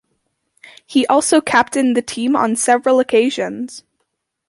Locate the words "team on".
2.01-2.55